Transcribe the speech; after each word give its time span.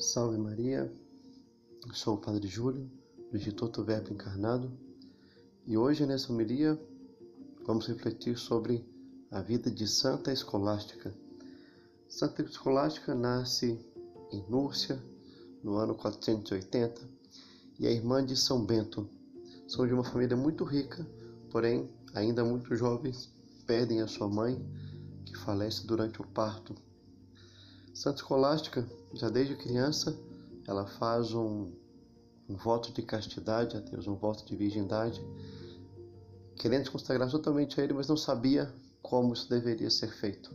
Salve 0.00 0.38
Maria, 0.38 0.90
sou 1.92 2.14
o 2.14 2.18
Padre 2.18 2.48
Júlio, 2.48 2.90
do 3.30 3.36
Instituto 3.36 3.84
Verbo 3.84 4.10
Encarnado, 4.10 4.72
e 5.66 5.76
hoje 5.76 6.06
nessa 6.06 6.32
homilia 6.32 6.80
vamos 7.66 7.86
refletir 7.86 8.38
sobre 8.38 8.82
a 9.30 9.42
vida 9.42 9.70
de 9.70 9.86
Santa 9.86 10.32
Escolástica. 10.32 11.14
Santa 12.08 12.40
Escolástica 12.40 13.14
nasce 13.14 13.78
em 14.32 14.42
Núrcia, 14.48 14.98
no 15.62 15.76
ano 15.76 15.94
480, 15.94 17.06
e 17.78 17.86
é 17.86 17.92
irmã 17.92 18.24
de 18.24 18.34
São 18.38 18.64
Bento. 18.64 19.06
São 19.68 19.86
de 19.86 19.92
uma 19.92 20.02
família 20.02 20.34
muito 20.34 20.64
rica, 20.64 21.06
porém, 21.50 21.90
ainda 22.14 22.42
muito 22.42 22.74
jovens, 22.74 23.30
perdem 23.66 24.00
a 24.00 24.08
sua 24.08 24.28
mãe, 24.28 24.64
que 25.26 25.36
falece 25.36 25.86
durante 25.86 26.22
o 26.22 26.26
parto 26.26 26.74
Santa 28.00 28.16
Escolástica, 28.16 28.88
já 29.12 29.28
desde 29.28 29.54
criança, 29.54 30.18
ela 30.66 30.86
faz 30.86 31.34
um, 31.34 31.70
um 32.48 32.56
voto 32.56 32.90
de 32.94 33.02
castidade 33.02 33.76
a 33.76 33.80
Deus, 33.80 34.08
um 34.08 34.14
voto 34.14 34.42
de 34.46 34.56
virgindade, 34.56 35.22
querendo 36.56 36.86
se 36.86 36.90
consagrar 36.90 37.30
totalmente 37.30 37.78
a 37.78 37.84
Ele, 37.84 37.92
mas 37.92 38.08
não 38.08 38.16
sabia 38.16 38.72
como 39.02 39.34
isso 39.34 39.50
deveria 39.50 39.90
ser 39.90 40.10
feito. 40.14 40.50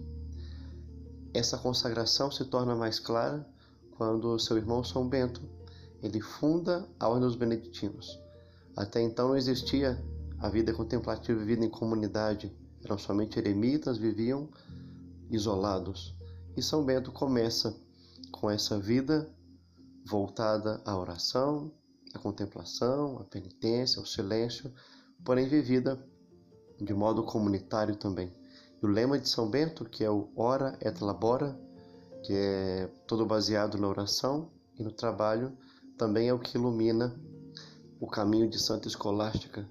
Essa 1.35 1.55
consagração 1.55 2.31
se 2.31 2.43
torna 2.45 2.73
mais 2.73 2.97
clara 2.97 3.47
quando 3.91 4.39
seu 4.39 4.57
irmão 4.57 4.83
São 4.83 5.07
Bento 5.07 5.47
ele 6.01 6.21
funda 6.21 6.89
a 6.99 7.07
Ordem 7.07 7.27
dos 7.27 7.35
Beneditinos. 7.35 8.19
Até 8.75 9.03
então 9.03 9.27
não 9.27 9.37
existia 9.37 10.03
a 10.39 10.49
vida 10.49 10.73
contemplativa 10.73 11.37
vivida 11.37 11.63
em 11.63 11.69
comunidade, 11.69 12.51
eram 12.83 12.97
somente 12.97 13.37
eremitas, 13.37 13.99
viviam 13.99 14.49
isolados. 15.29 16.15
E 16.57 16.61
São 16.61 16.85
Bento 16.85 17.11
começa 17.11 17.75
com 18.31 18.49
essa 18.49 18.79
vida 18.79 19.29
voltada 20.05 20.81
à 20.85 20.97
oração, 20.97 21.69
à 22.13 22.19
contemplação, 22.19 23.17
à 23.19 23.25
penitência, 23.25 23.99
ao 23.99 24.05
silêncio, 24.05 24.73
porém 25.23 25.49
vivida 25.49 26.01
de 26.79 26.93
modo 26.93 27.23
comunitário 27.23 27.97
também. 27.97 28.31
E 28.81 28.85
o 28.85 28.89
lema 28.89 29.19
de 29.19 29.27
São 29.27 29.49
Bento, 29.49 29.83
que 29.83 30.03
é 30.03 30.09
o 30.09 30.29
Ora 30.33 30.77
et 30.81 31.01
Labora, 31.01 31.59
que 32.23 32.31
é 32.33 32.87
todo 33.05 33.25
baseado 33.25 33.77
na 33.77 33.89
oração 33.89 34.49
e 34.79 34.83
no 34.83 34.91
trabalho, 34.91 35.57
também 35.97 36.29
é 36.29 36.33
o 36.33 36.39
que 36.39 36.57
ilumina 36.57 37.19
o 37.99 38.07
caminho 38.07 38.49
de 38.49 38.59
Santa 38.59 38.87
Escolástica. 38.87 39.69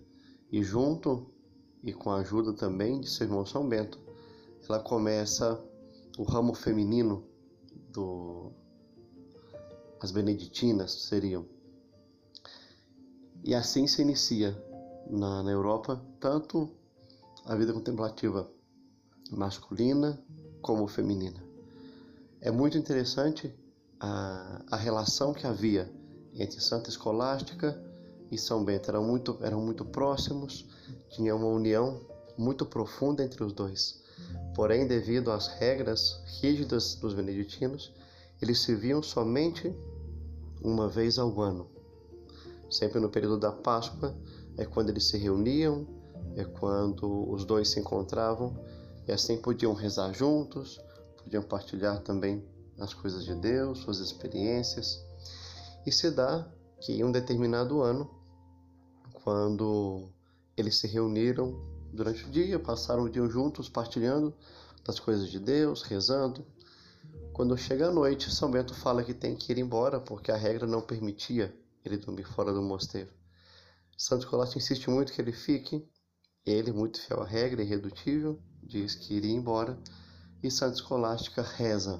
E 0.52 0.62
junto 0.62 1.32
e 1.82 1.94
com 1.94 2.10
a 2.10 2.18
ajuda 2.18 2.52
também 2.52 3.00
de 3.00 3.08
seu 3.08 3.26
irmão 3.26 3.46
São 3.46 3.66
Bento, 3.66 3.98
ela 4.68 4.80
começa 4.80 5.62
o 6.18 6.22
ramo 6.22 6.54
feminino 6.54 7.24
do 7.90 8.52
as 10.00 10.10
beneditinas 10.10 10.92
seriam. 10.92 11.46
E 13.42 13.54
assim 13.54 13.86
se 13.86 14.02
inicia 14.02 14.56
na, 15.08 15.42
na 15.42 15.50
Europa 15.50 16.04
tanto 16.20 16.70
a 17.46 17.54
vida 17.54 17.72
contemplativa 17.72 18.50
masculina 19.30 20.22
como 20.60 20.86
feminina. 20.86 21.42
É 22.40 22.50
muito 22.50 22.76
interessante 22.76 23.54
a, 23.98 24.62
a 24.70 24.76
relação 24.76 25.32
que 25.32 25.46
havia 25.46 25.90
entre 26.34 26.60
Santa 26.60 26.90
Escolástica 26.90 27.82
e 28.30 28.36
São 28.36 28.64
Bento. 28.64 28.90
Eram 28.90 29.04
muito, 29.04 29.38
eram 29.40 29.60
muito 29.60 29.84
próximos, 29.84 30.66
tinha 31.08 31.34
uma 31.34 31.46
união 31.46 32.00
muito 32.36 32.66
profunda 32.66 33.24
entre 33.24 33.42
os 33.42 33.52
dois. 33.52 34.03
Porém, 34.54 34.86
devido 34.86 35.30
às 35.32 35.48
regras 35.48 36.22
rígidas 36.40 36.94
dos 36.94 37.14
beneditinos, 37.14 37.92
eles 38.40 38.60
se 38.60 38.74
viam 38.74 39.02
somente 39.02 39.74
uma 40.62 40.88
vez 40.88 41.18
ao 41.18 41.40
ano. 41.40 41.68
Sempre 42.70 43.00
no 43.00 43.08
período 43.08 43.38
da 43.38 43.52
Páscoa 43.52 44.16
é 44.56 44.64
quando 44.64 44.90
eles 44.90 45.08
se 45.08 45.18
reuniam, 45.18 45.86
é 46.36 46.44
quando 46.44 47.30
os 47.30 47.44
dois 47.44 47.68
se 47.68 47.80
encontravam 47.80 48.56
e 49.06 49.12
assim 49.12 49.36
podiam 49.36 49.74
rezar 49.74 50.12
juntos, 50.12 50.80
podiam 51.22 51.42
partilhar 51.42 52.02
também 52.02 52.44
as 52.78 52.94
coisas 52.94 53.24
de 53.24 53.34
Deus, 53.34 53.80
suas 53.80 53.98
experiências. 53.98 55.04
E 55.86 55.92
se 55.92 56.10
dá 56.10 56.48
que 56.80 56.92
em 56.92 57.04
um 57.04 57.12
determinado 57.12 57.82
ano, 57.82 58.10
quando 59.22 60.08
eles 60.56 60.78
se 60.78 60.86
reuniram 60.86 61.73
durante 61.94 62.24
o 62.24 62.30
dia, 62.30 62.58
passaram 62.58 63.04
o 63.04 63.10
dia 63.10 63.26
juntos 63.28 63.68
partilhando 63.68 64.34
das 64.84 64.98
coisas 64.98 65.30
de 65.30 65.38
Deus, 65.38 65.82
rezando. 65.82 66.44
Quando 67.32 67.56
chega 67.56 67.88
a 67.88 67.92
noite, 67.92 68.30
São 68.30 68.50
Bento 68.50 68.74
fala 68.74 69.02
que 69.02 69.14
tem 69.14 69.34
que 69.34 69.52
ir 69.52 69.58
embora 69.58 70.00
porque 70.00 70.30
a 70.30 70.36
regra 70.36 70.66
não 70.66 70.82
permitia 70.82 71.54
ele 71.84 71.96
dormir 71.96 72.24
fora 72.24 72.52
do 72.52 72.62
mosteiro. 72.62 73.10
Santo 73.96 74.28
Colásio 74.28 74.58
insiste 74.58 74.90
muito 74.90 75.12
que 75.12 75.20
ele 75.20 75.32
fique. 75.32 75.86
Ele, 76.44 76.72
muito 76.72 77.00
fiel 77.00 77.22
à 77.22 77.24
regra, 77.24 77.62
irredutível, 77.62 78.38
diz 78.62 78.94
que 78.94 79.14
iria 79.14 79.32
embora. 79.32 79.78
E 80.42 80.50
Santa 80.50 80.74
Escolástica 80.74 81.40
reza, 81.40 81.98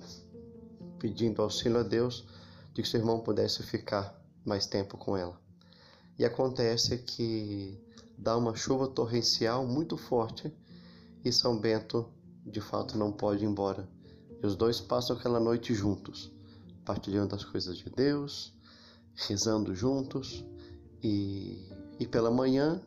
pedindo 0.99 1.41
auxílio 1.41 1.79
a 1.79 1.83
Deus 1.83 2.27
de 2.75 2.83
que 2.83 2.89
seu 2.89 3.01
irmão 3.01 3.21
pudesse 3.21 3.63
ficar 3.63 4.21
mais 4.45 4.67
tempo 4.67 4.99
com 4.99 5.17
ela. 5.17 5.41
E 6.19 6.25
acontece 6.25 6.99
que 6.99 7.81
dá 8.17 8.37
uma 8.37 8.55
chuva 8.55 8.89
torrencial 8.89 9.67
muito 9.67 9.97
forte 9.97 10.53
e 11.25 11.33
São 11.33 11.59
Bento 11.59 12.09
de 12.45 12.61
fato 12.61 12.99
não 12.99 13.11
pode 13.11 13.45
ir 13.45 13.49
embora. 13.49 13.89
E 14.43 14.47
os 14.47 14.55
dois 14.55 14.81
passam 14.81 15.17
aquela 15.17 15.41
noite 15.41 15.75
juntos, 15.75 16.31
partilhando 16.85 17.35
as 17.35 17.45
coisas 17.45 17.77
de 17.79 17.89
Deus, 17.89 18.53
rezando 19.15 19.75
juntos 19.75 20.45
e, 21.03 21.69
e 21.99 22.07
pela 22.07 22.31
manhã 22.31 22.81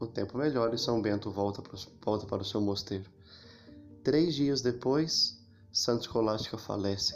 o 0.00 0.06
tempo 0.06 0.36
melhora 0.36 0.74
e 0.74 0.78
São 0.78 1.00
Bento 1.00 1.30
volta 1.30 1.62
para, 1.62 1.78
volta 2.04 2.26
para 2.26 2.42
o 2.42 2.44
seu 2.44 2.60
mosteiro. 2.60 3.08
Três 4.02 4.34
dias 4.34 4.60
depois, 4.60 5.40
Santa 5.72 6.02
Escolástica 6.02 6.58
falece. 6.58 7.14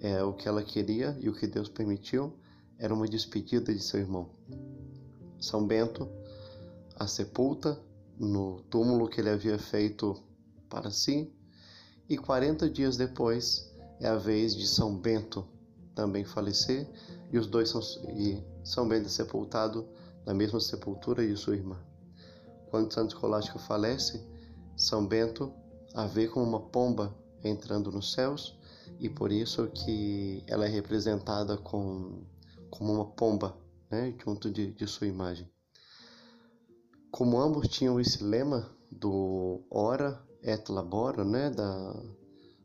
É 0.00 0.22
o 0.22 0.32
que 0.32 0.48
ela 0.48 0.62
queria 0.62 1.16
e 1.20 1.28
o 1.28 1.34
que 1.34 1.46
Deus 1.46 1.68
permitiu 1.68 2.32
era 2.78 2.94
uma 2.94 3.06
despedida 3.06 3.72
de 3.72 3.80
seu 3.80 4.00
irmão. 4.00 4.30
São 5.40 5.66
Bento 5.66 6.08
a 6.96 7.06
sepulta 7.06 7.78
no 8.18 8.60
túmulo 8.70 9.08
que 9.08 9.20
ele 9.20 9.30
havia 9.30 9.58
feito 9.58 10.16
para 10.68 10.90
si, 10.90 11.32
e 12.08 12.16
40 12.16 12.68
dias 12.68 12.96
depois 12.96 13.72
é 14.00 14.06
a 14.06 14.16
vez 14.16 14.54
de 14.54 14.66
São 14.66 14.96
Bento 14.96 15.46
também 15.94 16.24
falecer, 16.24 16.88
e 17.32 17.38
os 17.38 17.46
dois 17.46 17.70
são, 17.70 17.80
e 18.10 18.42
São 18.62 18.88
Bento 18.88 19.06
é 19.06 19.10
sepultado 19.10 19.88
na 20.26 20.34
mesma 20.34 20.60
sepultura 20.60 21.26
de 21.26 21.36
sua 21.36 21.56
irmã. 21.56 21.78
Quando 22.70 22.92
Santo 22.92 23.14
Escolástica 23.14 23.58
falece, 23.58 24.24
São 24.76 25.06
Bento 25.06 25.52
a 25.94 26.06
vê 26.06 26.26
como 26.26 26.44
uma 26.44 26.60
pomba 26.60 27.14
entrando 27.42 27.90
nos 27.90 28.12
céus, 28.12 28.58
e 28.98 29.08
por 29.08 29.32
isso 29.32 29.66
que 29.68 30.42
ela 30.46 30.66
é 30.66 30.68
representada 30.68 31.56
com, 31.56 32.22
como 32.70 32.92
uma 32.92 33.06
pomba, 33.06 33.56
né, 33.90 34.14
junto 34.24 34.50
de, 34.50 34.72
de 34.72 34.86
sua 34.86 35.06
imagem. 35.06 35.53
Como 37.16 37.40
ambos 37.40 37.68
tinham 37.68 38.00
esse 38.00 38.24
lema 38.24 38.68
do 38.90 39.62
ora 39.70 40.20
et 40.42 40.68
labora, 40.68 41.24
né, 41.24 41.48
da, 41.48 41.94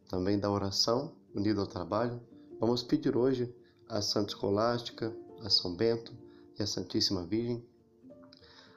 também 0.10 0.40
da 0.40 0.50
oração 0.50 1.14
unida 1.36 1.62
ao 1.62 1.68
trabalho, 1.68 2.20
vamos 2.60 2.82
pedir 2.82 3.16
hoje 3.16 3.56
a 3.88 4.02
Santa 4.02 4.30
Escolástica, 4.30 5.16
a 5.44 5.52
São 5.52 5.76
Bento 5.76 6.12
e 6.58 6.64
a 6.64 6.66
Santíssima 6.66 7.24
Virgem 7.28 7.64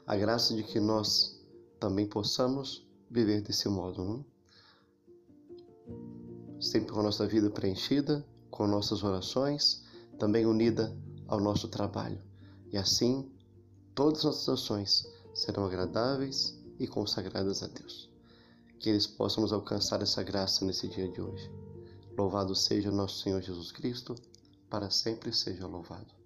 a 0.07 0.15
graça 0.15 0.55
de 0.55 0.63
que 0.63 0.79
nós 0.79 1.43
também 1.81 2.07
possamos 2.07 2.87
viver 3.11 3.41
desse 3.41 3.67
modo, 3.67 4.05
não? 4.05 4.25
sempre 6.61 6.93
com 6.93 7.01
a 7.01 7.05
nossa 7.05 7.27
vida 7.27 7.49
preenchida, 7.49 8.23
com 8.51 8.67
nossas 8.67 9.03
orações, 9.03 9.83
também 10.19 10.45
unida 10.45 10.95
ao 11.27 11.41
nosso 11.41 11.67
trabalho. 11.67 12.23
E 12.71 12.77
assim, 12.77 13.33
todas 13.95 14.19
as 14.19 14.25
nossas 14.25 14.49
ações 14.51 15.22
serão 15.35 15.65
agradáveis 15.65 16.59
e 16.79 16.87
consagradas 16.87 17.63
a 17.63 17.67
Deus. 17.67 18.11
Que 18.79 18.91
eles 18.91 19.07
possamos 19.07 19.53
alcançar 19.53 20.03
essa 20.03 20.23
graça 20.23 20.65
nesse 20.65 20.89
dia 20.89 21.09
de 21.09 21.21
hoje. 21.21 21.51
Louvado 22.17 22.55
seja 22.55 22.91
nosso 22.91 23.23
Senhor 23.23 23.41
Jesus 23.41 23.73
Cristo, 23.73 24.15
para 24.69 24.91
sempre 24.91 25.33
seja 25.33 25.67
louvado. 25.67 26.22